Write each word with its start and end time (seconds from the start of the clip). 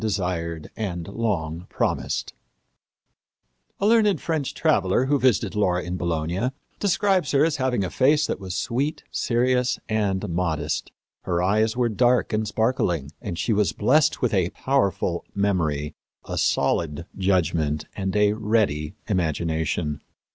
A 0.03 0.57
learned 3.79 4.19
French 4.19 4.53
traveler 4.55 5.05
who 5.05 5.19
visited 5.19 5.53
Laura 5.55 5.83
in 5.83 5.95
Bologna 5.95 6.49
describes 6.79 7.29
her 7.33 7.45
as 7.45 7.57
having 7.57 7.83
a 7.83 7.91
face 7.91 8.25
that 8.25 8.39
was 8.39 8.55
sweet, 8.55 9.03
serious 9.11 9.77
and 9.87 10.27
modest. 10.27 10.91
Her 11.21 11.43
eyes 11.43 11.77
were 11.77 11.87
dark 11.87 12.33
and 12.33 12.47
sparkling, 12.47 13.11
and 13.21 13.37
she 13.37 13.53
was 13.53 13.73
blessed 13.73 14.23
with 14.23 14.33
a 14.33 14.49
powerful 14.49 15.23
memory, 15.35 15.93
a 16.25 16.39
solid 16.39 17.05
judgment, 17.15 17.85
and 17.95 18.15
a 18.15 18.33
ready 18.33 18.95
imagination. 19.05 20.01